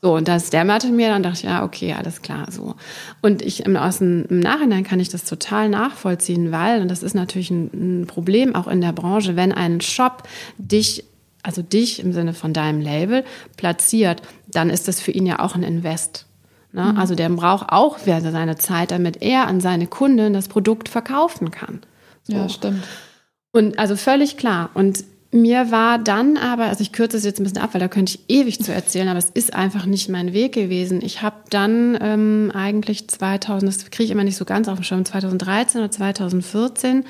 [0.02, 2.76] So, und das dämmerte mir, dann dachte ich, ja, okay, alles klar, so.
[3.22, 7.04] Und ich im, aus dem, im Nachhinein kann ich das total nachvollziehen, weil, und das
[7.04, 10.24] ist natürlich ein, ein Problem auch in der Branche, wenn ein Shop
[10.58, 11.06] dich
[11.44, 13.24] also dich im Sinne von deinem Label
[13.58, 16.28] platziert, dann ist das für ihn ja auch ein Invest.
[16.72, 16.84] Ne?
[16.84, 17.00] Mhm.
[17.00, 21.82] Also der braucht auch seine Zeit, damit er an seine Kunden das Produkt verkaufen kann.
[22.24, 22.34] So.
[22.34, 22.84] Ja, stimmt.
[23.52, 24.70] Und also völlig klar.
[24.74, 27.88] Und mir war dann aber, also ich kürze es jetzt ein bisschen ab, weil da
[27.88, 31.02] könnte ich ewig zu erzählen, aber es ist einfach nicht mein Weg gewesen.
[31.02, 34.84] Ich habe dann ähm, eigentlich 2000, das kriege ich immer nicht so ganz auf dem
[34.84, 37.06] Schirm, 2013 oder 2014,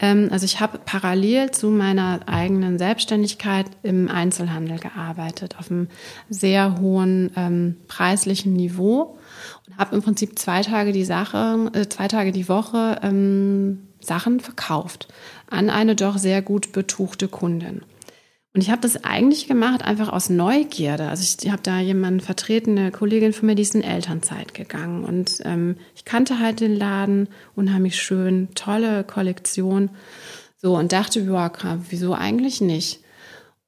[0.00, 5.88] ähm, also ich habe parallel zu meiner eigenen Selbstständigkeit im Einzelhandel gearbeitet, auf einem
[6.28, 9.18] sehr hohen ähm, preislichen Niveau
[9.68, 14.40] und habe im Prinzip zwei Tage die Sache, äh, zwei Tage die Woche ähm, Sachen
[14.40, 15.08] verkauft
[15.50, 17.82] an eine doch sehr gut betuchte Kundin.
[18.52, 21.08] Und ich habe das eigentlich gemacht einfach aus Neugierde.
[21.08, 25.04] Also ich habe da jemanden vertreten, eine Kollegin von mir, die ist in Elternzeit gegangen.
[25.04, 29.90] Und ähm, ich kannte halt den Laden, unheimlich schön, tolle Kollektion.
[30.56, 31.52] So, und dachte, ja,
[31.90, 33.00] wieso eigentlich nicht?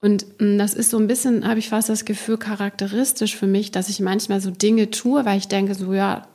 [0.01, 3.71] Und ähm, das ist so ein bisschen, habe ich fast das Gefühl, charakteristisch für mich,
[3.71, 6.27] dass ich manchmal so Dinge tue, weil ich denke, so, ja,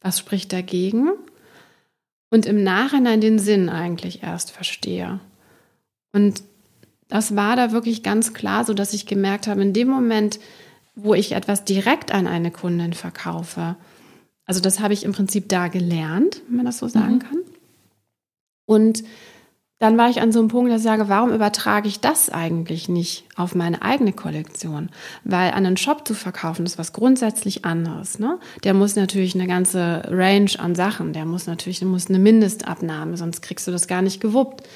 [0.00, 1.10] was spricht dagegen?
[2.34, 5.20] Und im Nachhinein den Sinn eigentlich erst verstehe.
[6.12, 6.42] Und
[7.06, 10.40] das war da wirklich ganz klar, so dass ich gemerkt habe, in dem Moment,
[10.96, 13.76] wo ich etwas direkt an eine Kundin verkaufe,
[14.46, 17.18] also das habe ich im Prinzip da gelernt, wenn man das so sagen mhm.
[17.20, 17.38] kann.
[18.66, 19.04] Und
[19.84, 22.88] dann war ich an so einem Punkt, dass ich sage, warum übertrage ich das eigentlich
[22.88, 24.88] nicht auf meine eigene Kollektion?
[25.24, 28.18] Weil an einen Shop zu verkaufen, ist was grundsätzlich anderes.
[28.18, 28.38] Ne?
[28.64, 33.18] Der muss natürlich eine ganze Range an Sachen, der muss natürlich der muss eine Mindestabnahme,
[33.18, 34.66] sonst kriegst du das gar nicht gewuppt.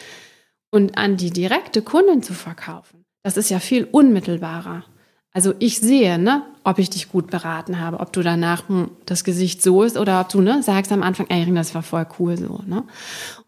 [0.70, 4.84] Und an die direkte Kundin zu verkaufen, das ist ja viel unmittelbarer.
[5.32, 9.24] Also ich sehe, ne, ob ich dich gut beraten habe, ob du danach hm, das
[9.24, 12.36] Gesicht so ist oder ob du ne, sagst am Anfang, ey, das war voll cool
[12.36, 12.60] so.
[12.66, 12.84] Ne?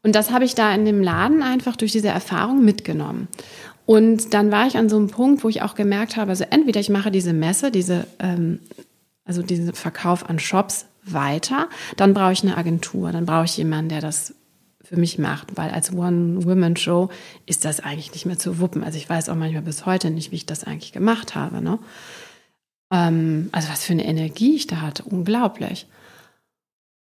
[0.02, 3.28] Und das habe ich da in dem Laden einfach durch diese Erfahrung mitgenommen.
[3.86, 6.80] Und dann war ich an so einem Punkt, wo ich auch gemerkt habe, also entweder
[6.80, 8.60] ich mache diese Messe, diese, ähm,
[9.24, 13.88] also diesen Verkauf an Shops weiter, dann brauche ich eine Agentur, dann brauche ich jemanden,
[13.88, 14.34] der das
[14.82, 17.10] für mich macht, weil als One-Woman-Show
[17.46, 18.82] ist das eigentlich nicht mehr zu wuppen.
[18.82, 21.60] Also ich weiß auch manchmal bis heute nicht, wie ich das eigentlich gemacht habe.
[21.60, 21.78] Ne?
[22.92, 25.86] Ähm, also was für eine Energie ich da hatte, unglaublich.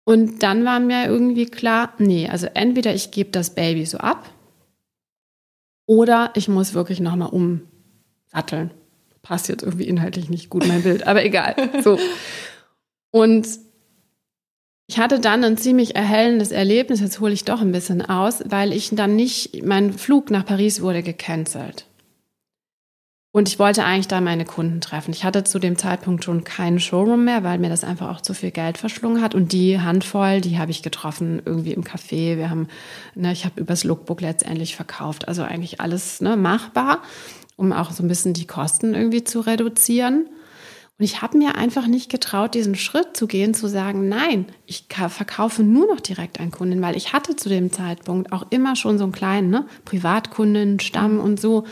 [0.06, 4.30] Und dann war mir irgendwie klar, nee, also entweder ich gebe das Baby so ab
[5.88, 8.72] oder ich muss wirklich nochmal umsatteln.
[9.22, 11.56] Passt jetzt irgendwie inhaltlich nicht gut mein Bild, aber egal.
[11.84, 12.00] So.
[13.12, 13.48] Und
[14.88, 18.72] ich hatte dann ein ziemlich erhellendes Erlebnis, jetzt hole ich doch ein bisschen aus, weil
[18.72, 21.86] ich dann nicht, mein Flug nach Paris wurde gecancelt.
[23.36, 25.12] Und ich wollte eigentlich da meine Kunden treffen.
[25.12, 28.34] Ich hatte zu dem Zeitpunkt schon keinen Showroom mehr, weil mir das einfach auch zu
[28.34, 29.36] viel Geld verschlungen hat.
[29.36, 32.38] Und die Handvoll, die habe ich getroffen irgendwie im Café.
[32.38, 32.70] Wir haben,
[33.14, 35.28] ne, ich habe übers Lookbook letztendlich verkauft.
[35.28, 37.02] Also eigentlich alles ne, machbar,
[37.58, 40.30] um auch so ein bisschen die Kosten irgendwie zu reduzieren.
[40.98, 44.86] Und ich habe mir einfach nicht getraut, diesen Schritt zu gehen, zu sagen, nein, ich
[45.10, 48.98] verkaufe nur noch direkt an Kunden, weil ich hatte zu dem Zeitpunkt auch immer schon
[48.98, 51.66] so einen kleinen ne, Privatkunden, Stamm und so.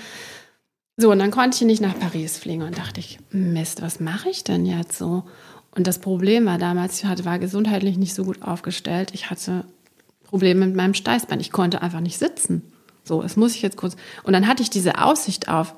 [0.97, 4.29] So, und dann konnte ich nicht nach Paris fliegen und dachte ich, Mist, was mache
[4.29, 5.23] ich denn jetzt so?
[5.71, 9.11] Und das Problem war damals, ich hatte, war gesundheitlich nicht so gut aufgestellt.
[9.13, 9.65] Ich hatte
[10.23, 11.39] Probleme mit meinem Steißbein.
[11.39, 12.73] Ich konnte einfach nicht sitzen.
[13.03, 13.95] So, das muss ich jetzt kurz.
[14.23, 15.75] Und dann hatte ich diese Aussicht auf,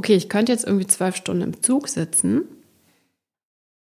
[0.00, 2.44] okay, ich könnte jetzt irgendwie zwölf Stunden im Zug sitzen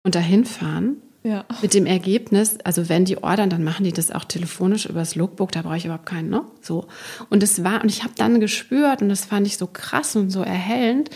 [0.03, 1.43] und dahin fahren Ja.
[1.61, 5.51] Mit dem Ergebnis, also wenn die ordern, dann machen die das auch telefonisch übers Lookbook,
[5.51, 6.45] da brauche ich überhaupt keinen, ne?
[6.61, 6.87] So.
[7.29, 10.29] Und es war, und ich habe dann gespürt, und das fand ich so krass und
[10.29, 11.09] so erhellend,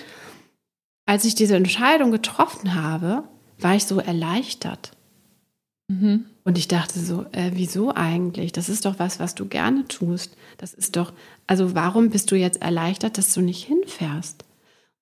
[1.06, 3.24] als ich diese Entscheidung getroffen habe,
[3.58, 4.92] war ich so erleichtert.
[5.88, 6.26] Mhm.
[6.44, 8.52] Und ich dachte so, äh, wieso eigentlich?
[8.52, 10.36] Das ist doch was, was du gerne tust.
[10.58, 11.14] Das ist doch,
[11.48, 14.44] also warum bist du jetzt erleichtert, dass du nicht hinfährst?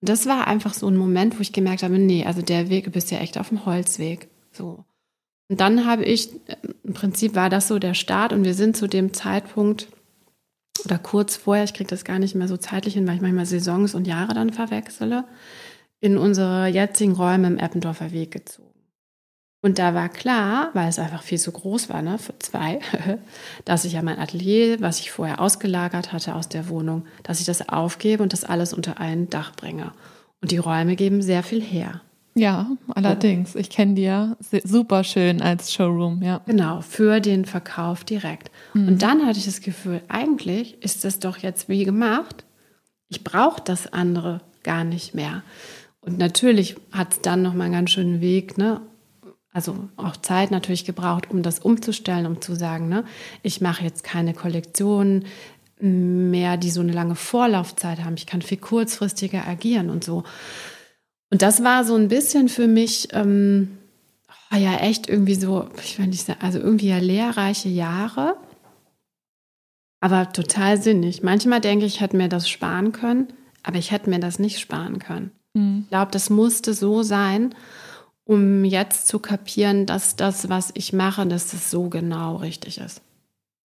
[0.01, 2.91] Das war einfach so ein Moment, wo ich gemerkt habe, nee, also der Weg, du
[2.91, 4.29] bist ja echt auf dem Holzweg.
[4.51, 4.85] So.
[5.49, 6.29] Und dann habe ich,
[6.83, 9.87] im Prinzip war das so der Start und wir sind zu dem Zeitpunkt
[10.85, 13.45] oder kurz vorher, ich kriege das gar nicht mehr so zeitlich hin, weil ich manchmal
[13.45, 15.25] Saisons und Jahre dann verwechsele,
[15.99, 18.66] in unsere jetzigen Räume im Eppendorfer Weg gezogen.
[19.67, 22.79] Und da war klar, weil es einfach viel zu groß war, ne, für zwei,
[23.65, 27.45] dass ich ja mein Atelier, was ich vorher ausgelagert hatte aus der Wohnung, dass ich
[27.45, 29.91] das aufgebe und das alles unter ein Dach bringe.
[30.41, 31.99] Und die Räume geben sehr viel her.
[32.33, 33.55] Ja, allerdings.
[33.55, 36.39] Ich kenne die ja super schön als Showroom, ja.
[36.45, 38.49] Genau, für den Verkauf direkt.
[38.73, 38.87] Mhm.
[38.87, 42.45] Und dann hatte ich das Gefühl, eigentlich ist das doch jetzt wie gemacht.
[43.09, 45.43] Ich brauche das andere gar nicht mehr.
[45.99, 48.79] Und natürlich hat es dann noch mal einen ganz schönen Weg, ne?
[49.57, 53.03] Also auch Zeit natürlich gebraucht, um das umzustellen, um zu sagen, ne,
[53.41, 55.25] ich mache jetzt keine Kollektionen
[55.79, 58.13] mehr, die so eine lange Vorlaufzeit haben.
[58.17, 60.23] Ich kann viel kurzfristiger agieren und so.
[61.31, 63.79] Und das war so ein bisschen für mich ähm,
[64.53, 68.37] oh ja echt irgendwie so, ich will nicht sagen, also irgendwie ja lehrreiche Jahre,
[70.01, 71.23] aber total sinnig.
[71.23, 74.59] Manchmal denke ich, ich hätte mir das sparen können, aber ich hätte mir das nicht
[74.59, 75.31] sparen können.
[75.55, 75.79] Mhm.
[75.85, 77.55] Ich glaube, das musste so sein,
[78.27, 83.01] um jetzt zu kapieren, dass das, was ich mache, dass das so genau richtig ist.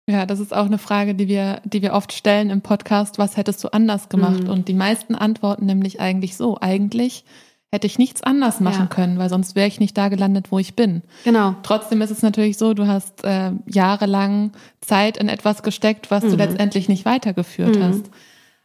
[0.10, 3.20] Ja, das ist auch eine Frage, die wir, die wir oft stellen im Podcast.
[3.20, 4.44] Was hättest du anders gemacht?
[4.44, 4.50] Mhm.
[4.50, 6.58] Und die meisten antworten nämlich eigentlich so.
[6.60, 7.26] Eigentlich
[7.72, 8.96] hätte ich nichts anders machen ja.
[8.96, 11.04] können, weil sonst wäre ich nicht da gelandet, wo ich bin.
[11.24, 11.56] Genau.
[11.62, 16.32] Trotzdem ist es natürlich so, du hast äh, jahrelang Zeit in etwas gesteckt, was mhm.
[16.32, 17.84] du letztendlich nicht weitergeführt mhm.
[17.84, 18.10] hast.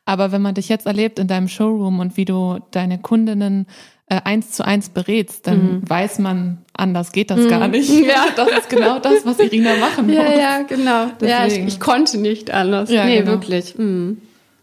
[0.06, 3.66] Aber wenn man dich jetzt erlebt in deinem Showroom und wie du deine Kundinnen
[4.06, 5.88] äh, eins zu eins berätst, dann mhm.
[5.88, 7.48] weiß man, anders geht das mhm.
[7.48, 7.90] gar nicht.
[8.04, 10.16] Ja, das ist genau das, was Irina machen muss.
[10.16, 11.06] Ja, ja, genau.
[11.20, 11.30] Deswegen.
[11.30, 12.90] Ja, ich, ich, konnte nicht anders.
[12.90, 13.32] Ja, nee, genau.
[13.32, 13.78] wirklich.
[13.78, 14.20] Mhm.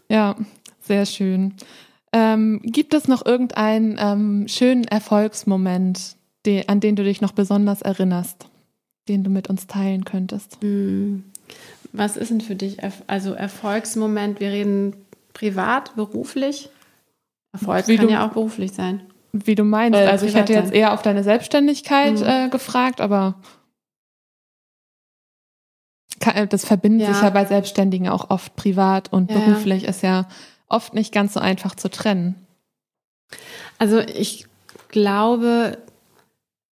[0.08, 0.36] Ja,
[0.80, 1.54] sehr schön.
[2.12, 7.82] Ähm, gibt es noch irgendeinen ähm, schönen Erfolgsmoment, den, an den du dich noch besonders
[7.82, 8.46] erinnerst,
[9.08, 10.58] den du mit uns teilen könntest?
[10.60, 11.24] Hm.
[11.92, 14.40] Was ist denn für dich, also Erfolgsmoment?
[14.40, 14.94] Wir reden
[15.32, 16.68] privat, beruflich?
[17.52, 19.02] Erfolg wie kann ja auch beruflich sein.
[19.32, 19.98] Wie du meinst.
[19.98, 22.26] Äh, also ich hätte jetzt eher auf deine Selbstständigkeit mhm.
[22.26, 23.36] äh, gefragt, aber
[26.20, 27.14] äh, das verbindet ja.
[27.14, 29.38] sich ja bei Selbstständigen auch oft privat und ja.
[29.38, 30.28] beruflich ist ja
[30.68, 32.34] oft nicht ganz so einfach zu trennen.
[33.78, 34.46] Also ich
[34.88, 35.78] glaube,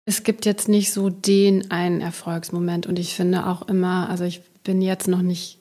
[0.05, 4.42] es gibt jetzt nicht so den einen Erfolgsmoment und ich finde auch immer, also ich
[4.64, 5.59] bin jetzt noch nicht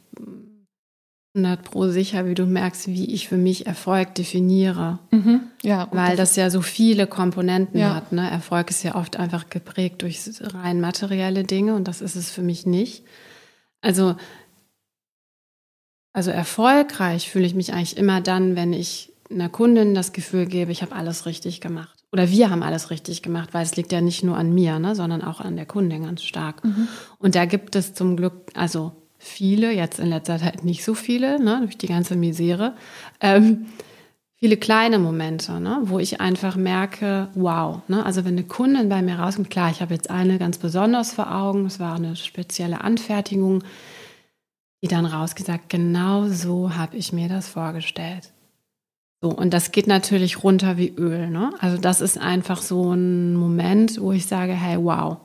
[1.37, 4.99] 100 pro sicher, wie du merkst, wie ich für mich Erfolg definiere.
[5.11, 5.41] Mhm.
[5.63, 7.95] Ja, Weil das, das, ja so viele Komponenten ja.
[7.95, 8.11] hat.
[8.11, 8.29] Ne?
[8.29, 12.41] Erfolg ist ja oft einfach geprägt durch rein materielle Dinge und das ist es für
[12.41, 13.03] mich nicht.
[13.81, 14.15] Also
[16.17, 20.71] also erfolgreich fühle ich mich eigentlich immer dann, wenn ich einer Kundin das Gefühl gebe,
[20.71, 21.95] ich habe alles richtig gemacht.
[22.11, 24.95] Oder wir haben alles richtig gemacht, weil es liegt ja nicht nur an mir, ne,
[24.95, 26.63] sondern auch an der Kundin ganz stark.
[26.65, 26.87] Mhm.
[27.19, 28.93] Und da gibt es zum Glück, also
[29.27, 32.73] viele, jetzt in letzter Zeit nicht so viele, ne, durch die ganze Misere,
[33.21, 33.67] ähm,
[34.35, 37.81] viele kleine Momente, ne, wo ich einfach merke, wow.
[37.87, 41.13] Ne, also wenn eine Kundin bei mir rauskommt, klar, ich habe jetzt eine ganz besonders
[41.13, 43.63] vor Augen, es war eine spezielle Anfertigung,
[44.81, 48.31] die dann rausgesagt, genau so habe ich mir das vorgestellt.
[49.21, 51.29] So, und das geht natürlich runter wie Öl.
[51.29, 51.51] Ne?
[51.59, 55.17] Also das ist einfach so ein Moment, wo ich sage, hey, wow.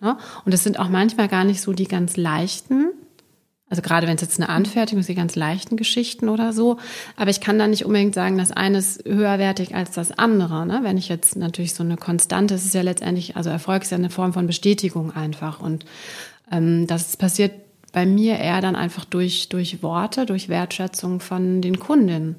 [0.00, 0.18] Ne?
[0.44, 2.90] Und es sind auch manchmal gar nicht so die ganz leichten,
[3.70, 6.78] also gerade wenn es jetzt eine Anfertigung ist, die ganz leichten Geschichten oder so.
[7.16, 10.64] Aber ich kann da nicht unbedingt sagen, das eine ist höherwertig als das andere.
[10.64, 10.80] Ne?
[10.82, 13.98] Wenn ich jetzt natürlich so eine Konstante, es ist ja letztendlich, also Erfolg ist ja
[13.98, 15.60] eine Form von Bestätigung einfach.
[15.60, 15.84] Und
[16.50, 17.52] ähm, das passiert
[17.92, 22.36] bei mir eher dann einfach durch, durch Worte, durch Wertschätzung von den Kundinnen.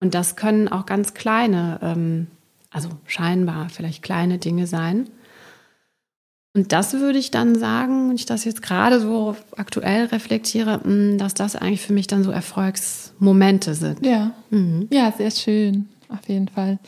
[0.00, 2.26] Und das können auch ganz kleine, ähm,
[2.70, 5.08] also scheinbar vielleicht kleine Dinge sein.
[6.54, 11.16] Und das würde ich dann sagen, wenn ich das jetzt gerade so aktuell reflektiere, mm,
[11.16, 14.04] dass das eigentlich für mich dann so Erfolgsmomente sind.
[14.04, 14.86] Ja, mhm.
[14.92, 16.78] ja, sehr schön, auf jeden Fall.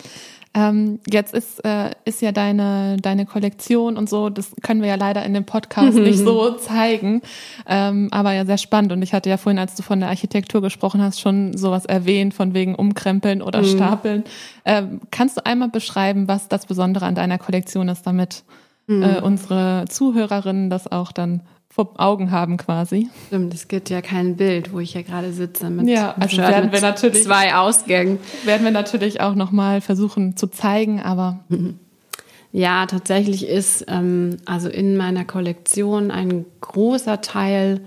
[0.57, 4.95] Ähm, jetzt ist, äh, ist ja deine, deine Kollektion und so, das können wir ja
[4.95, 7.23] leider in dem Podcast nicht so zeigen,
[7.67, 8.93] ähm, aber ja sehr spannend.
[8.93, 12.35] Und ich hatte ja vorhin, als du von der Architektur gesprochen hast, schon sowas erwähnt,
[12.35, 13.67] von wegen Umkrempeln oder mhm.
[13.67, 14.25] Stapeln.
[14.65, 18.45] Ähm, kannst du einmal beschreiben, was das Besondere an deiner Kollektion ist, damit
[18.87, 19.03] mhm.
[19.03, 23.09] äh, unsere Zuhörerinnen das auch dann vor Augen haben quasi.
[23.27, 26.49] Stimmt, es gibt ja kein Bild, wo ich hier gerade sitze mit ja, also Shirt
[26.49, 28.19] werden wir natürlich zwei Ausgängen.
[28.45, 31.41] Werden wir natürlich auch noch mal versuchen zu zeigen, aber
[32.53, 37.81] ja, tatsächlich ist ähm, also in meiner Kollektion ein großer Teil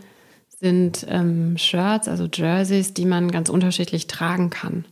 [0.60, 4.83] sind ähm, Shirts, also Jerseys, die man ganz unterschiedlich tragen kann.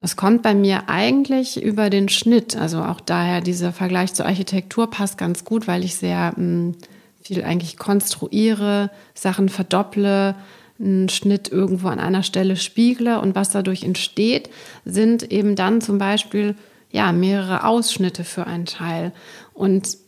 [0.00, 2.56] Das kommt bei mir eigentlich über den Schnitt.
[2.56, 6.74] Also auch daher dieser Vergleich zur Architektur passt ganz gut, weil ich sehr mh, hm,
[7.22, 10.34] viel eigentlich konstruiere, Sachen verdopple,
[10.78, 14.48] einen Schnitt irgendwo an einer Stelle spiegle und was dadurch entsteht,
[14.86, 16.56] sind eben dann zum Beispiel
[16.90, 19.12] ja mehrere Ausschnitte für einen Teil.
[19.52, 19.98] Und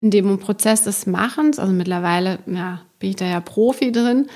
[0.00, 4.26] in dem Prozess des Machens, also mittlerweile ja, bin ich da ja Profi drin,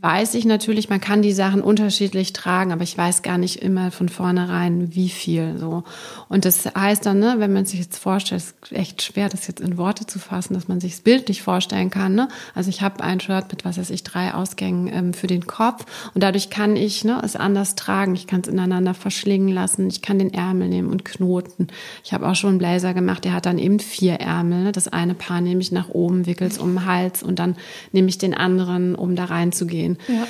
[0.00, 3.90] weiß ich natürlich, man kann die Sachen unterschiedlich tragen, aber ich weiß gar nicht immer
[3.90, 5.84] von vornherein, wie viel so.
[6.28, 9.60] Und das heißt dann, ne, wenn man sich jetzt vorstellt, ist echt schwer, das jetzt
[9.60, 12.14] in Worte zu fassen, dass man sich das Bild nicht vorstellen kann.
[12.14, 12.28] Ne?
[12.54, 15.84] Also ich habe ein Shirt mit, was weiß ich, drei Ausgängen ähm, für den Kopf
[16.14, 18.14] und dadurch kann ich ne, es anders tragen.
[18.14, 21.68] Ich kann es ineinander verschlingen lassen, ich kann den Ärmel nehmen und knoten.
[22.04, 24.64] Ich habe auch schon einen Blazer gemacht, der hat dann eben vier Ärmel.
[24.64, 24.72] Ne?
[24.72, 27.56] Das eine Paar nehme ich nach oben, wickel es um den Hals und dann
[27.92, 29.98] nehme ich den anderen, um da reinzugehen gehen.
[30.08, 30.26] Ja.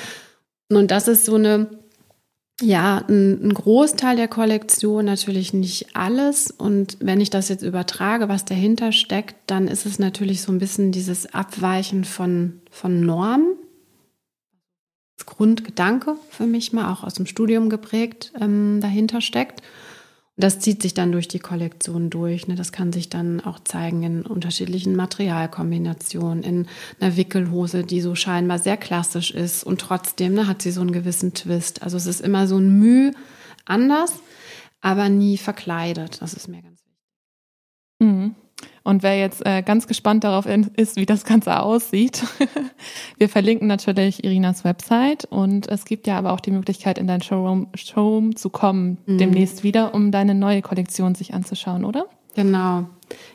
[0.77, 1.69] Und das ist so eine,
[2.61, 6.51] ja, ein, ein, Großteil der Kollektion, natürlich nicht alles.
[6.51, 10.59] Und wenn ich das jetzt übertrage, was dahinter steckt, dann ist es natürlich so ein
[10.59, 13.57] bisschen dieses Abweichen von, von Normen.
[15.19, 19.62] Das Grundgedanke für mich mal auch aus dem Studium geprägt ähm, dahinter steckt
[20.37, 22.49] das zieht sich dann durch die Kollektion durch.
[22.49, 22.55] Ne?
[22.55, 26.66] Das kann sich dann auch zeigen in unterschiedlichen Materialkombinationen, in
[27.01, 30.92] einer Wickelhose, die so scheinbar sehr klassisch ist und trotzdem ne, hat sie so einen
[30.92, 31.83] gewissen Twist.
[31.83, 33.12] Also es ist immer so ein Mühe
[33.66, 34.14] anders,
[34.81, 36.23] aber nie verkleidet.
[36.23, 37.03] Das ist mir ganz wichtig.
[38.01, 38.35] Mhm.
[38.85, 42.25] Und wer jetzt äh, ganz gespannt darauf ist, wie das Ganze aussieht,
[43.18, 47.23] wir verlinken natürlich Irinas Website und es gibt ja aber auch die Möglichkeit, in dein
[47.23, 49.18] Showroom, Showroom zu kommen, mhm.
[49.18, 52.07] demnächst wieder, um deine neue Kollektion sich anzuschauen, oder?
[52.35, 52.87] Genau.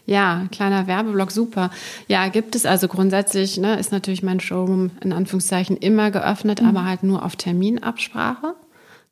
[0.05, 1.69] Ja, kleiner Werbeblock, super.
[2.07, 6.69] Ja, gibt es also grundsätzlich, ne, ist natürlich mein Showroom in Anführungszeichen immer geöffnet, mhm.
[6.69, 8.55] aber halt nur auf Terminabsprache.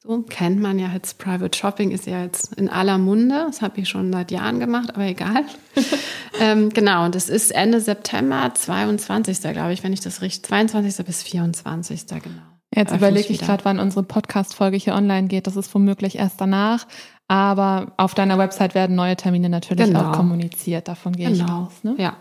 [0.07, 1.17] So kennt man ja jetzt.
[1.17, 3.45] Private Shopping ist ja jetzt in aller Munde.
[3.47, 5.45] Das habe ich schon seit Jahren gemacht, aber egal.
[6.39, 9.41] ähm, genau, und das ist Ende September, 22.
[9.41, 11.05] glaube ich, wenn ich das richtig, 22.
[11.05, 12.05] bis 24.
[12.07, 12.21] genau.
[12.75, 15.47] Jetzt überlege ich gerade, wann unsere Podcast-Folge hier online geht.
[15.47, 16.85] Das ist womöglich erst danach.
[17.27, 20.11] Aber auf deiner Website werden neue Termine natürlich genau.
[20.11, 20.87] auch kommuniziert.
[20.87, 21.45] Davon gehe genau.
[21.45, 21.83] ich aus.
[21.83, 21.95] Ne?
[21.97, 22.17] Ja.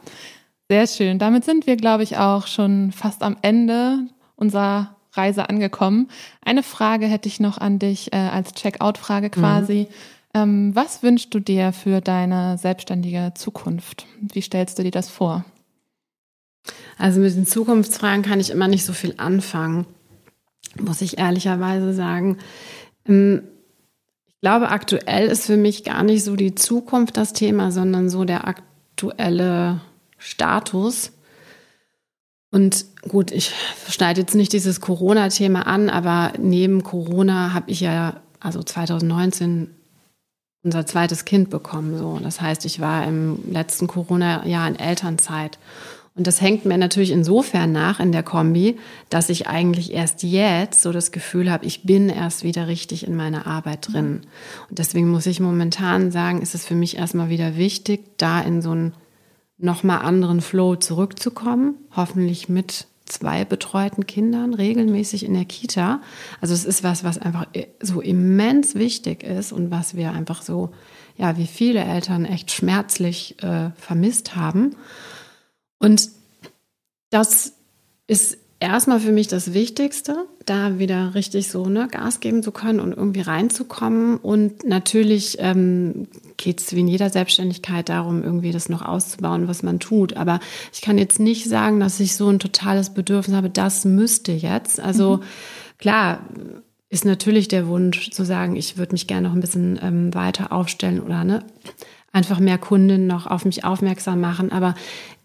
[0.70, 1.18] Sehr schön.
[1.18, 6.08] Damit sind wir, glaube ich, auch schon fast am Ende unserer Reise angekommen.
[6.44, 9.88] Eine Frage hätte ich noch an dich äh, als Checkout-Frage quasi.
[9.88, 9.94] Mhm.
[10.34, 14.06] Ähm, was wünschst du dir für deine selbstständige Zukunft?
[14.20, 15.44] Wie stellst du dir das vor?
[16.98, 19.86] Also mit den Zukunftsfragen kann ich immer nicht so viel anfangen,
[20.80, 22.38] muss ich ehrlicherweise sagen.
[23.06, 23.42] Ähm,
[24.26, 28.24] ich glaube, aktuell ist für mich gar nicht so die Zukunft das Thema, sondern so
[28.24, 29.80] der aktuelle
[30.18, 31.12] Status.
[32.54, 33.52] Und gut, ich
[33.88, 39.70] schneide jetzt nicht dieses Corona-Thema an, aber neben Corona habe ich ja, also 2019,
[40.62, 41.98] unser zweites Kind bekommen.
[41.98, 42.20] So.
[42.22, 45.58] Das heißt, ich war im letzten Corona-Jahr in Elternzeit.
[46.14, 48.78] Und das hängt mir natürlich insofern nach in der Kombi,
[49.10, 53.16] dass ich eigentlich erst jetzt so das Gefühl habe, ich bin erst wieder richtig in
[53.16, 54.20] meiner Arbeit drin.
[54.70, 58.62] Und deswegen muss ich momentan sagen, ist es für mich erstmal wieder wichtig, da in
[58.62, 58.94] so ein
[59.58, 66.00] nochmal anderen Flow zurückzukommen, hoffentlich mit zwei betreuten Kindern regelmäßig in der Kita.
[66.40, 67.46] Also es ist was, was einfach
[67.80, 70.72] so immens wichtig ist und was wir einfach so,
[71.16, 74.74] ja, wie viele Eltern echt schmerzlich äh, vermisst haben.
[75.78, 76.08] Und
[77.10, 77.52] das
[78.06, 82.80] ist erstmal für mich das Wichtigste, da wieder richtig so ne, Gas geben zu können
[82.80, 84.16] und irgendwie reinzukommen.
[84.16, 89.62] Und natürlich ähm, geht es wie in jeder Selbstständigkeit darum, irgendwie das noch auszubauen, was
[89.62, 90.16] man tut.
[90.16, 90.40] Aber
[90.72, 94.80] ich kann jetzt nicht sagen, dass ich so ein totales Bedürfnis habe, das müsste jetzt.
[94.80, 95.22] Also mhm.
[95.78, 96.20] klar
[96.90, 100.52] ist natürlich der Wunsch zu sagen, ich würde mich gerne noch ein bisschen ähm, weiter
[100.52, 101.42] aufstellen oder ne,
[102.12, 104.52] einfach mehr Kunden noch auf mich aufmerksam machen.
[104.52, 104.74] Aber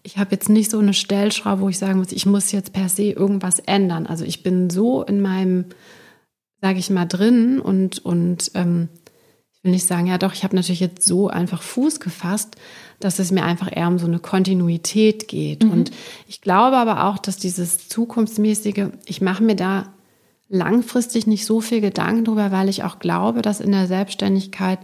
[0.02, 2.88] ich habe jetzt nicht so eine Stellschraube, wo ich sagen muss, ich muss jetzt per
[2.88, 4.06] se irgendwas ändern.
[4.06, 5.66] Also ich bin so in meinem,
[6.60, 8.88] sage ich mal, drin und, und ähm,
[9.52, 12.56] ich will nicht sagen, ja doch, ich habe natürlich jetzt so einfach Fuß gefasst,
[12.98, 15.64] dass es mir einfach eher um so eine Kontinuität geht.
[15.64, 15.70] Mhm.
[15.70, 15.90] Und
[16.26, 19.92] ich glaube aber auch, dass dieses zukunftsmäßige, ich mache mir da
[20.48, 24.78] langfristig nicht so viel Gedanken drüber, weil ich auch glaube, dass in der Selbstständigkeit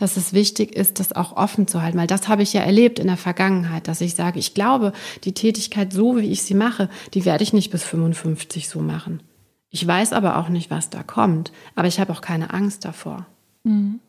[0.00, 2.98] dass es wichtig ist, das auch offen zu halten, weil das habe ich ja erlebt
[2.98, 4.92] in der Vergangenheit, dass ich sage, ich glaube,
[5.24, 9.22] die Tätigkeit so, wie ich sie mache, die werde ich nicht bis 55 so machen.
[9.68, 13.26] Ich weiß aber auch nicht, was da kommt, aber ich habe auch keine Angst davor.
[13.62, 14.00] Mhm.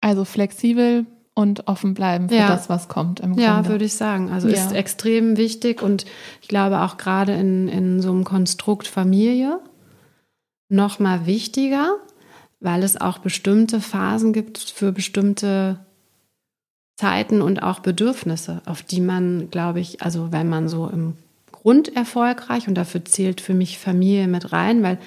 [0.00, 2.48] Also flexibel und offen bleiben für ja.
[2.48, 3.44] das, was kommt im Grunde.
[3.44, 4.30] Ja, würde ich sagen.
[4.30, 4.54] Also ja.
[4.54, 6.04] ist extrem wichtig und
[6.42, 9.60] ich glaube auch gerade in, in so einem Konstrukt Familie
[10.68, 11.96] noch mal wichtiger,
[12.60, 15.78] weil es auch bestimmte Phasen gibt für bestimmte
[16.96, 21.14] Zeiten und auch Bedürfnisse, auf die man, glaube ich, also wenn man so im
[21.52, 24.98] Grund erfolgreich und dafür zählt für mich Familie mit rein, weil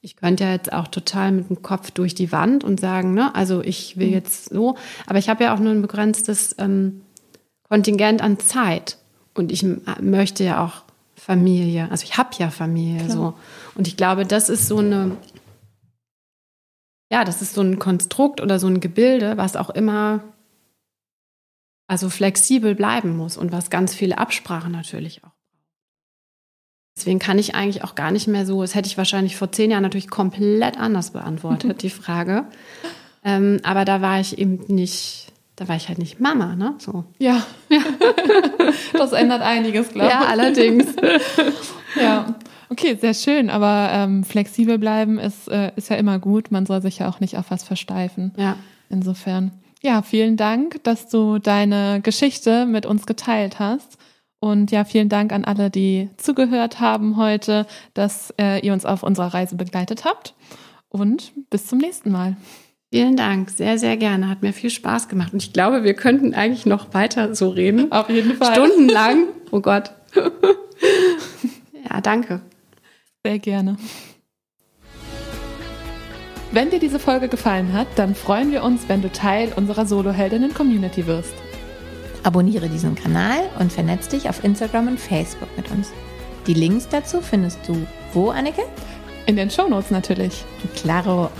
[0.00, 3.34] ich könnte ja jetzt auch total mit dem Kopf durch die Wand und sagen, ne,
[3.34, 4.12] also ich will mhm.
[4.14, 4.76] jetzt so,
[5.06, 7.02] aber ich habe ja auch nur ein begrenztes ähm,
[7.68, 8.98] Kontingent an Zeit
[9.34, 9.64] und ich
[10.00, 10.82] möchte ja auch
[11.14, 13.10] Familie, also ich habe ja Familie Klar.
[13.10, 13.34] so
[13.74, 15.16] und ich glaube, das ist so eine
[17.10, 20.22] ja, das ist so ein Konstrukt oder so ein Gebilde, was auch immer
[21.88, 25.30] also flexibel bleiben muss und was ganz viele Absprachen natürlich auch.
[26.96, 29.70] Deswegen kann ich eigentlich auch gar nicht mehr so, das hätte ich wahrscheinlich vor zehn
[29.70, 32.46] Jahren natürlich komplett anders beantwortet, die Frage.
[33.22, 36.74] Ähm, aber da war ich eben nicht, da war ich halt nicht Mama, ne?
[36.78, 37.04] So.
[37.18, 37.42] Ja.
[37.68, 37.80] ja.
[38.94, 40.14] das ändert einiges, glaube ich.
[40.20, 40.86] Ja, allerdings.
[42.00, 42.34] ja.
[42.68, 46.50] Okay, sehr schön, aber ähm, flexibel bleiben ist, äh, ist ja immer gut.
[46.50, 48.32] Man soll sich ja auch nicht auf was versteifen.
[48.36, 48.56] Ja.
[48.88, 49.52] Insofern.
[49.82, 53.98] Ja, vielen Dank, dass du deine Geschichte mit uns geteilt hast.
[54.40, 59.02] Und ja, vielen Dank an alle, die zugehört haben heute, dass äh, ihr uns auf
[59.02, 60.34] unserer Reise begleitet habt.
[60.88, 62.36] Und bis zum nächsten Mal.
[62.92, 64.28] Vielen Dank, sehr, sehr gerne.
[64.28, 65.32] Hat mir viel Spaß gemacht.
[65.32, 67.90] Und ich glaube, wir könnten eigentlich noch weiter so reden.
[67.92, 68.54] Auf jeden Fall.
[68.54, 69.24] Stundenlang.
[69.50, 69.90] Oh Gott.
[71.90, 72.40] ja, danke.
[73.26, 73.76] Sehr gerne.
[76.52, 81.08] Wenn dir diese Folge gefallen hat, dann freuen wir uns, wenn du Teil unserer Soloheldinnen-Community
[81.08, 81.34] wirst.
[82.22, 85.90] Abonniere diesen Kanal und vernetz dich auf Instagram und Facebook mit uns.
[86.46, 88.62] Die Links dazu findest du wo, Anneke?
[89.26, 90.44] In den Shownotes natürlich.
[90.76, 91.30] Claro.